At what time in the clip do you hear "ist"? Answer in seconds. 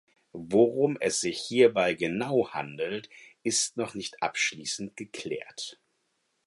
3.43-3.77